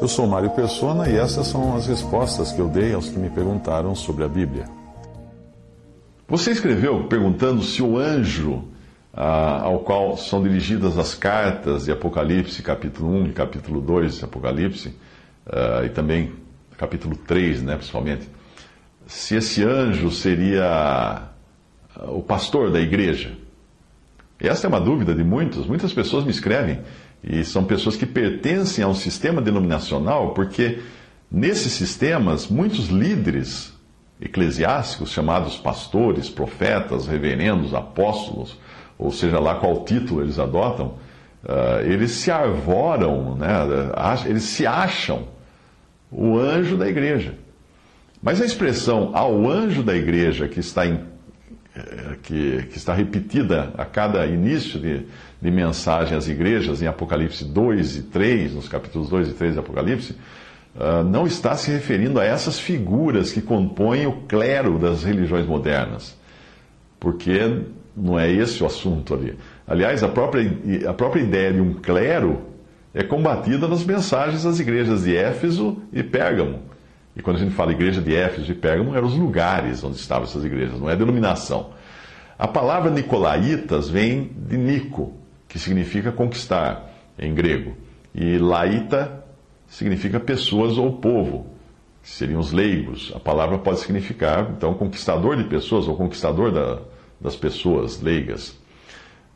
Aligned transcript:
Eu 0.00 0.08
sou 0.08 0.26
Mário 0.26 0.50
Persona 0.50 1.08
e 1.08 1.16
essas 1.16 1.46
são 1.46 1.76
as 1.76 1.86
respostas 1.86 2.50
que 2.50 2.58
eu 2.58 2.66
dei 2.66 2.92
aos 2.92 3.08
que 3.08 3.18
me 3.18 3.30
perguntaram 3.30 3.94
sobre 3.94 4.24
a 4.24 4.28
Bíblia. 4.28 4.64
Você 6.26 6.50
escreveu 6.50 7.04
perguntando 7.04 7.62
se 7.62 7.80
o 7.80 7.96
anjo 7.96 8.64
ah, 9.14 9.60
ao 9.62 9.80
qual 9.80 10.16
são 10.16 10.42
dirigidas 10.42 10.98
as 10.98 11.14
cartas 11.14 11.84
de 11.84 11.92
Apocalipse, 11.92 12.60
capítulo 12.60 13.10
1 13.22 13.26
e 13.26 13.32
capítulo 13.32 13.80
2 13.80 14.18
de 14.18 14.24
Apocalipse, 14.24 14.96
ah, 15.46 15.82
e 15.84 15.90
também 15.90 16.32
capítulo 16.76 17.14
3, 17.14 17.62
né, 17.62 17.76
principalmente, 17.76 18.28
se 19.06 19.36
esse 19.36 19.62
anjo 19.62 20.10
seria 20.10 20.64
ah, 20.64 21.30
o 22.08 22.22
pastor 22.22 22.72
da 22.72 22.80
igreja. 22.80 23.32
Essa 24.40 24.66
é 24.66 24.68
uma 24.68 24.80
dúvida 24.80 25.14
de 25.14 25.22
muitos. 25.22 25.66
Muitas 25.66 25.92
pessoas 25.92 26.24
me 26.24 26.30
escrevem, 26.30 26.80
e 27.22 27.44
são 27.44 27.64
pessoas 27.64 27.96
que 27.96 28.06
pertencem 28.06 28.82
a 28.84 28.88
um 28.88 28.94
sistema 28.94 29.42
denominacional, 29.42 30.32
porque 30.32 30.80
nesses 31.30 31.72
sistemas, 31.72 32.48
muitos 32.48 32.88
líderes 32.88 33.72
eclesiásticos, 34.20 35.10
chamados 35.10 35.56
pastores, 35.56 36.28
profetas, 36.28 37.06
reverendos, 37.06 37.74
apóstolos, 37.74 38.58
ou 38.98 39.10
seja 39.10 39.38
lá 39.38 39.54
qual 39.54 39.84
título 39.84 40.22
eles 40.22 40.38
adotam, 40.38 40.94
uh, 41.44 41.80
eles 41.84 42.10
se 42.12 42.30
arvoram, 42.30 43.34
né, 43.34 43.48
eles 44.26 44.42
se 44.42 44.66
acham 44.66 45.28
o 46.10 46.38
anjo 46.38 46.76
da 46.76 46.88
igreja. 46.88 47.34
Mas 48.22 48.40
a 48.42 48.44
expressão 48.44 49.10
ao 49.14 49.48
anjo 49.48 49.82
da 49.82 49.96
igreja 49.96 50.46
que 50.46 50.60
está, 50.60 50.86
em, 50.86 51.00
que, 52.22 52.66
que 52.70 52.76
está 52.76 52.94
repetida 52.94 53.72
a 53.76 53.84
cada 53.84 54.26
início 54.26 54.78
de, 54.78 55.06
de 55.40 55.50
mensagem 55.50 56.16
às 56.16 56.28
igrejas, 56.28 56.82
em 56.82 56.86
Apocalipse 56.86 57.44
2 57.44 57.96
e 57.96 58.02
3, 58.02 58.54
nos 58.54 58.68
capítulos 58.68 59.08
2 59.08 59.28
e 59.28 59.32
3 59.32 59.54
de 59.54 59.58
Apocalipse, 59.58 60.16
uh, 60.76 61.04
não 61.04 61.26
está 61.26 61.56
se 61.56 61.70
referindo 61.70 62.20
a 62.20 62.24
essas 62.24 62.58
figuras 62.58 63.32
que 63.32 63.40
compõem 63.40 64.06
o 64.06 64.22
clero 64.22 64.78
das 64.78 65.02
religiões 65.02 65.46
modernas. 65.46 66.16
Porque 66.98 67.62
não 67.96 68.18
é 68.18 68.30
esse 68.30 68.62
o 68.62 68.66
assunto 68.66 69.14
ali. 69.14 69.36
Aliás, 69.66 70.02
a 70.02 70.08
própria, 70.08 70.50
a 70.88 70.92
própria 70.92 71.22
ideia 71.22 71.52
de 71.52 71.60
um 71.60 71.74
clero 71.74 72.42
é 72.92 73.02
combatida 73.02 73.68
nas 73.68 73.84
mensagens 73.84 74.44
das 74.44 74.58
igrejas 74.58 75.04
de 75.04 75.16
Éfeso 75.16 75.80
e 75.92 76.02
Pérgamo. 76.02 76.69
E 77.16 77.22
quando 77.22 77.36
a 77.36 77.40
gente 77.40 77.54
fala 77.54 77.72
igreja 77.72 78.00
de 78.00 78.14
Éfeso 78.14 78.50
e 78.50 78.54
Pérgamo, 78.54 78.94
eram 78.94 79.08
os 79.08 79.16
lugares 79.16 79.82
onde 79.82 79.96
estavam 79.96 80.24
essas 80.24 80.44
igrejas, 80.44 80.78
não 80.78 80.88
é 80.88 80.96
denominação. 80.96 81.70
A 82.38 82.48
palavra 82.48 82.90
nicolaítas 82.90 83.88
vem 83.88 84.30
de 84.34 84.56
Nico, 84.56 85.12
que 85.48 85.58
significa 85.58 86.10
conquistar 86.12 86.90
em 87.18 87.34
grego, 87.34 87.74
e 88.14 88.38
laíta 88.38 89.24
significa 89.68 90.18
pessoas 90.18 90.78
ou 90.78 90.92
povo, 90.94 91.46
que 92.02 92.08
seriam 92.08 92.40
os 92.40 92.52
leigos. 92.52 93.12
A 93.14 93.20
palavra 93.20 93.58
pode 93.58 93.80
significar, 93.80 94.50
então, 94.56 94.72
conquistador 94.74 95.36
de 95.36 95.44
pessoas 95.44 95.86
ou 95.86 95.96
conquistador 95.96 96.50
da, 96.50 96.78
das 97.20 97.36
pessoas 97.36 98.00
leigas. 98.00 98.58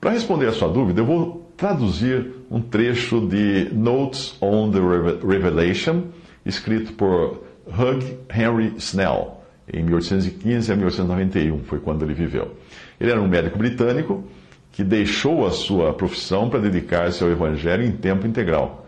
Para 0.00 0.10
responder 0.10 0.46
a 0.46 0.52
sua 0.52 0.68
dúvida, 0.68 1.00
eu 1.00 1.06
vou 1.06 1.52
traduzir 1.56 2.30
um 2.50 2.60
trecho 2.60 3.26
de 3.26 3.68
Notes 3.72 4.36
on 4.40 4.70
the 4.70 4.78
Revelation, 5.26 6.04
escrito 6.44 6.92
por 6.94 7.42
Hugh 7.66 8.18
Henry 8.34 8.74
Snell, 8.78 9.40
em 9.72 9.82
1815 9.82 10.72
a 10.72 10.76
1891, 10.76 11.64
foi 11.64 11.80
quando 11.80 12.04
ele 12.04 12.14
viveu. 12.14 12.56
Ele 13.00 13.10
era 13.10 13.20
um 13.20 13.28
médico 13.28 13.58
britânico 13.58 14.24
que 14.72 14.82
deixou 14.82 15.46
a 15.46 15.50
sua 15.50 15.92
profissão 15.94 16.50
para 16.50 16.60
dedicar-se 16.60 17.22
ao 17.22 17.30
Evangelho 17.30 17.84
em 17.84 17.92
tempo 17.92 18.26
integral. 18.26 18.86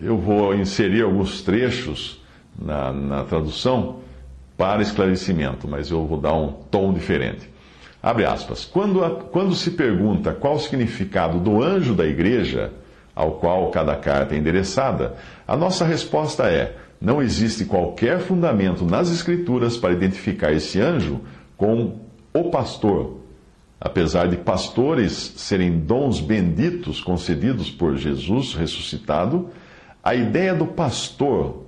Eu 0.00 0.18
vou 0.18 0.54
inserir 0.54 1.02
alguns 1.02 1.42
trechos 1.42 2.22
na, 2.58 2.92
na 2.92 3.24
tradução 3.24 4.00
para 4.56 4.82
esclarecimento, 4.82 5.66
mas 5.66 5.90
eu 5.90 6.06
vou 6.06 6.20
dar 6.20 6.34
um 6.34 6.52
tom 6.52 6.92
diferente. 6.92 7.48
Abre 8.02 8.26
aspas. 8.26 8.66
Quando, 8.66 9.02
a, 9.02 9.10
quando 9.10 9.54
se 9.54 9.70
pergunta 9.70 10.32
qual 10.32 10.56
o 10.56 10.60
significado 10.60 11.40
do 11.40 11.62
anjo 11.62 11.94
da 11.94 12.06
igreja 12.06 12.70
ao 13.14 13.32
qual 13.32 13.70
cada 13.70 13.96
carta 13.96 14.34
é 14.34 14.38
endereçada, 14.38 15.14
a 15.48 15.56
nossa 15.56 15.84
resposta 15.84 16.44
é: 16.44 16.76
não 17.04 17.20
existe 17.20 17.66
qualquer 17.66 18.18
fundamento 18.20 18.84
nas 18.84 19.10
Escrituras 19.10 19.76
para 19.76 19.92
identificar 19.92 20.52
esse 20.52 20.80
anjo 20.80 21.20
com 21.56 22.00
o 22.32 22.44
pastor. 22.44 23.18
Apesar 23.78 24.28
de 24.28 24.38
pastores 24.38 25.12
serem 25.36 25.80
dons 25.80 26.18
benditos 26.18 27.02
concedidos 27.02 27.70
por 27.70 27.96
Jesus 27.96 28.54
ressuscitado, 28.54 29.50
a 30.02 30.14
ideia 30.14 30.54
do 30.54 30.66
pastor, 30.66 31.64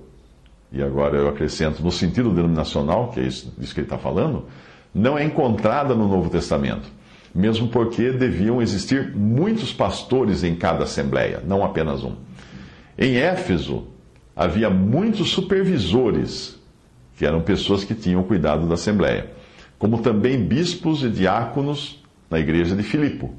e 0.71 0.81
agora 0.81 1.17
eu 1.17 1.29
acrescento 1.29 1.83
no 1.83 1.91
sentido 1.91 2.33
denominacional, 2.33 3.11
que 3.11 3.19
é 3.19 3.23
isso, 3.23 3.53
disso 3.57 3.75
que 3.75 3.81
ele 3.81 3.85
está 3.85 3.97
falando, 3.99 4.45
não 4.93 5.15
é 5.15 5.23
encontrada 5.23 5.93
no 5.93 6.07
Novo 6.07 6.31
Testamento, 6.31 6.89
mesmo 7.33 7.67
porque 7.67 8.11
deviam 8.11 8.59
existir 8.59 9.15
muitos 9.15 9.71
pastores 9.71 10.43
em 10.43 10.55
cada 10.55 10.85
assembleia, 10.85 11.43
não 11.45 11.63
apenas 11.63 12.03
um. 12.03 12.15
Em 12.97 13.17
Éfeso, 13.17 13.85
havia 14.37 14.69
muitos 14.69 15.29
supervisores, 15.29 16.55
que 17.17 17.25
eram 17.25 17.41
pessoas 17.41 17.83
que 17.83 17.95
tinham 17.95 18.21
cuidado 18.21 18.67
da 18.67 18.75
assembleia, 18.75 19.31
como 19.79 19.99
também 20.03 20.39
bispos 20.43 21.03
e 21.03 21.09
diáconos 21.09 22.03
na 22.29 22.39
igreja 22.39 22.75
de 22.75 22.83
Filipo. 22.83 23.33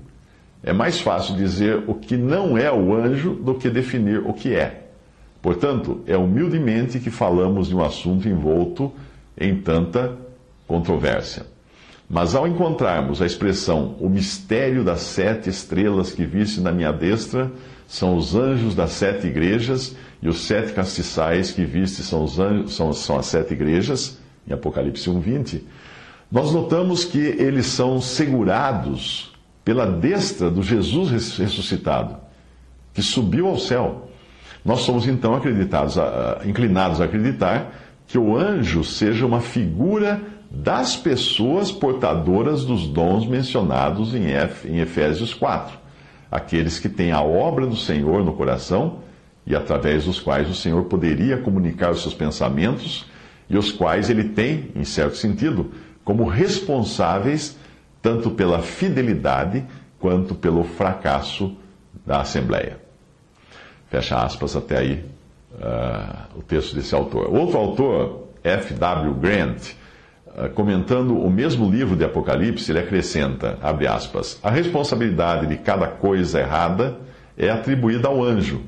É 0.60 0.72
mais 0.72 1.00
fácil 1.00 1.36
dizer 1.36 1.84
o 1.86 1.94
que 1.94 2.16
não 2.16 2.58
é 2.58 2.72
o 2.72 2.92
anjo 2.92 3.34
do 3.34 3.54
que 3.54 3.70
definir 3.70 4.18
o 4.26 4.32
que 4.32 4.52
é. 4.52 4.88
Portanto, 5.40 6.02
é 6.04 6.16
humildemente 6.16 6.98
que 6.98 7.12
falamos 7.12 7.68
de 7.68 7.76
um 7.76 7.84
assunto 7.84 8.28
envolto 8.28 8.92
em 9.40 9.54
tanta 9.56 10.16
controvérsia. 10.66 11.46
Mas 12.08 12.34
ao 12.34 12.48
encontrarmos 12.48 13.20
a 13.20 13.26
expressão 13.26 13.96
o 14.00 14.08
mistério 14.08 14.82
das 14.82 15.00
sete 15.00 15.50
estrelas 15.50 16.12
que 16.12 16.24
viste 16.24 16.60
na 16.60 16.72
minha 16.72 16.92
destra 16.92 17.52
são 17.86 18.16
os 18.16 18.34
anjos 18.34 18.74
das 18.74 18.92
sete 18.92 19.26
igrejas, 19.26 19.94
e 20.22 20.28
os 20.28 20.40
sete 20.40 20.72
castiçais 20.72 21.52
que 21.52 21.64
viste 21.64 22.02
são, 22.02 22.24
os 22.24 22.38
anjos, 22.38 22.74
são, 22.74 22.92
são 22.92 23.18
as 23.18 23.26
sete 23.26 23.54
igrejas, 23.54 24.18
em 24.46 24.52
Apocalipse 24.52 25.08
1,20, 25.08 25.62
nós 26.30 26.52
notamos 26.52 27.04
que 27.04 27.18
eles 27.18 27.66
são 27.66 28.00
segurados 28.00 29.32
pela 29.64 29.86
destra 29.86 30.50
do 30.50 30.62
Jesus 30.62 31.36
ressuscitado, 31.38 32.16
que 32.92 33.02
subiu 33.02 33.46
ao 33.46 33.58
céu. 33.58 34.10
Nós 34.64 34.80
somos 34.80 35.06
então 35.06 35.34
acreditados, 35.34 35.96
inclinados 36.44 37.00
a 37.00 37.04
acreditar 37.04 37.72
que 38.06 38.18
o 38.18 38.36
anjo 38.36 38.82
seja 38.82 39.24
uma 39.24 39.40
figura 39.40 40.20
das 40.50 40.96
pessoas 40.96 41.70
portadoras 41.70 42.64
dos 42.64 42.86
dons 42.86 43.26
mencionados 43.26 44.14
em 44.14 44.78
Efésios 44.80 45.34
4, 45.34 45.78
aqueles 46.30 46.78
que 46.78 46.88
têm 46.88 47.12
a 47.12 47.22
obra 47.22 47.66
do 47.66 47.76
Senhor 47.76 48.24
no 48.24 48.32
coração 48.32 49.00
e 49.46 49.54
através 49.54 50.04
dos 50.04 50.20
quais 50.20 50.48
o 50.48 50.54
Senhor 50.54 50.84
poderia 50.84 51.38
comunicar 51.38 51.90
os 51.90 52.02
seus 52.02 52.14
pensamentos 52.14 53.06
e 53.48 53.56
os 53.56 53.72
quais 53.72 54.10
ele 54.10 54.24
tem, 54.24 54.70
em 54.74 54.84
certo 54.84 55.16
sentido, 55.16 55.70
como 56.04 56.24
responsáveis 56.24 57.56
tanto 58.00 58.30
pela 58.30 58.60
fidelidade 58.60 59.64
quanto 59.98 60.34
pelo 60.34 60.64
fracasso 60.64 61.56
da 62.06 62.20
Assembleia. 62.20 62.78
Fecha 63.90 64.22
aspas 64.22 64.54
até 64.54 64.78
aí 64.78 65.04
uh, 65.54 66.38
o 66.38 66.42
texto 66.42 66.74
desse 66.74 66.94
autor. 66.94 67.34
Outro 67.34 67.58
autor, 67.58 68.28
F.W. 68.44 69.14
Grant, 69.14 69.72
comentando 70.54 71.18
o 71.18 71.30
mesmo 71.30 71.70
livro 71.70 71.96
de 71.96 72.04
Apocalipse, 72.04 72.70
ele 72.70 72.78
acrescenta, 72.78 73.58
abre 73.62 73.86
aspas, 73.86 74.38
a 74.42 74.50
responsabilidade 74.50 75.46
de 75.46 75.56
cada 75.56 75.86
coisa 75.88 76.40
errada 76.40 76.98
é 77.36 77.50
atribuída 77.50 78.08
ao 78.08 78.22
anjo. 78.22 78.62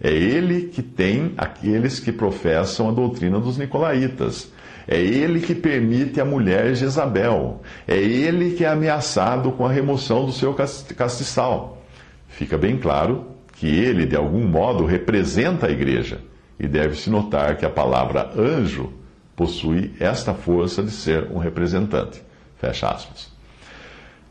É 0.00 0.10
ele 0.10 0.68
que 0.68 0.82
tem 0.82 1.32
aqueles 1.36 1.98
que 1.98 2.12
professam 2.12 2.88
a 2.88 2.92
doutrina 2.92 3.40
dos 3.40 3.56
nicolaítas. 3.56 4.52
É 4.86 5.00
ele 5.00 5.40
que 5.40 5.54
permite 5.54 6.20
a 6.20 6.24
mulher 6.24 6.74
Jezabel. 6.74 7.62
É 7.88 7.96
ele 7.96 8.52
que 8.52 8.64
é 8.64 8.68
ameaçado 8.68 9.50
com 9.52 9.66
a 9.66 9.72
remoção 9.72 10.26
do 10.26 10.32
seu 10.32 10.54
castiçal. 10.54 11.82
Fica 12.28 12.58
bem 12.58 12.76
claro 12.76 13.26
que 13.54 13.66
ele, 13.66 14.04
de 14.04 14.14
algum 14.14 14.46
modo, 14.46 14.84
representa 14.84 15.66
a 15.66 15.70
igreja. 15.70 16.20
E 16.60 16.68
deve-se 16.68 17.10
notar 17.10 17.56
que 17.56 17.64
a 17.64 17.70
palavra 17.70 18.30
anjo 18.36 18.92
possui 19.36 19.92
esta 20.00 20.32
força 20.34 20.82
de 20.82 20.90
ser 20.90 21.30
um 21.30 21.38
representante. 21.38 22.22
Fecha 22.56 22.88
aspas. 22.88 23.30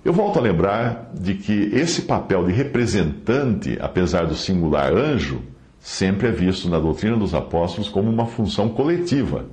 Eu 0.03 0.11
volto 0.11 0.37
a 0.37 0.41
lembrar 0.41 1.11
de 1.13 1.35
que 1.35 1.69
esse 1.73 2.03
papel 2.03 2.45
de 2.45 2.51
representante, 2.51 3.77
apesar 3.79 4.25
do 4.25 4.35
singular 4.35 4.93
anjo, 4.93 5.41
sempre 5.79 6.27
é 6.27 6.31
visto 6.31 6.67
na 6.69 6.79
doutrina 6.79 7.15
dos 7.15 7.33
apóstolos 7.33 7.89
como 7.89 8.09
uma 8.09 8.25
função 8.25 8.69
coletiva. 8.69 9.45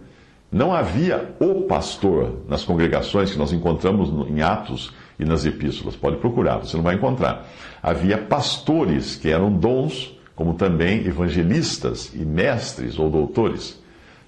Não 0.51 0.73
havia 0.73 1.35
o 1.41 1.63
pastor 1.63 2.41
nas 2.49 2.65
congregações 2.65 3.31
que 3.31 3.39
nós 3.39 3.53
encontramos 3.53 4.11
em 4.29 4.43
Atos 4.43 4.93
e 5.19 5.25
nas 5.25 5.47
epístolas. 5.47 5.97
Pode 5.97 6.17
procurar, 6.17 6.59
você 6.59 6.77
não 6.77 6.85
vai 6.85 6.97
encontrar. 6.97 7.47
Havia 7.83 8.19
pastores 8.19 9.17
que 9.17 9.31
eram 9.31 9.51
dons 9.51 10.19
como 10.35 10.55
também 10.55 11.07
evangelistas 11.07 12.13
e 12.15 12.25
mestres 12.25 12.99
ou 12.99 13.09
doutores. 13.09 13.82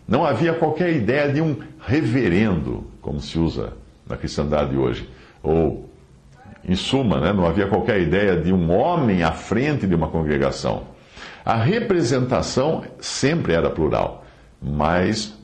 Não 0.06 0.24
havia 0.24 0.52
qualquer 0.52 0.94
ideia 0.94 1.32
de 1.32 1.40
um 1.40 1.56
reverendo, 1.80 2.84
como 3.00 3.20
se 3.20 3.38
usa 3.38 3.72
na 4.06 4.16
cristandade 4.16 4.76
hoje, 4.76 5.08
ou, 5.42 5.88
em 6.66 6.74
suma, 6.74 7.20
né, 7.20 7.32
não 7.32 7.46
havia 7.46 7.66
qualquer 7.66 8.00
ideia 8.00 8.36
de 8.36 8.52
um 8.52 8.70
homem 8.70 9.22
à 9.22 9.32
frente 9.32 9.86
de 9.86 9.94
uma 9.94 10.08
congregação. 10.08 10.84
A 11.44 11.56
representação 11.56 12.84
sempre 12.98 13.52
era 13.52 13.70
plural, 13.70 14.24
mas 14.60 15.34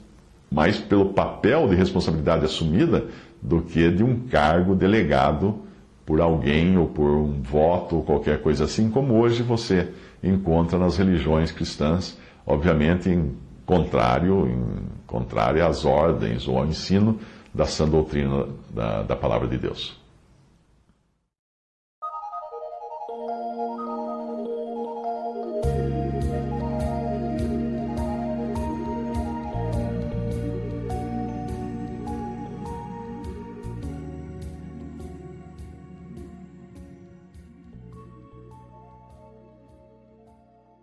mais 0.50 0.78
pelo 0.78 1.10
papel 1.10 1.68
de 1.68 1.76
responsabilidade 1.76 2.44
assumida 2.44 3.04
do 3.40 3.62
que 3.62 3.90
de 3.90 4.02
um 4.02 4.20
cargo 4.28 4.74
delegado 4.74 5.60
por 6.04 6.20
alguém 6.20 6.76
ou 6.76 6.86
por 6.86 7.08
um 7.08 7.40
voto 7.40 7.96
ou 7.96 8.02
qualquer 8.02 8.42
coisa 8.42 8.64
assim, 8.64 8.90
como 8.90 9.14
hoje 9.14 9.42
você 9.42 9.88
encontra 10.22 10.78
nas 10.78 10.96
religiões 10.96 11.52
cristãs, 11.52 12.18
obviamente 12.44 13.08
em 13.08 13.32
contrário, 13.70 14.49
em 14.49 14.82
contrário 15.06 15.64
às 15.64 15.84
ordens 15.84 16.49
ou 16.49 16.58
ao 16.58 16.67
ensino 16.67 17.20
da 17.55 17.67
sã 17.67 17.88
doutrina 17.88 18.49
da, 18.69 19.05
da 19.05 19.14
palavra 19.14 19.46
de 19.46 19.56
Deus. 19.56 19.96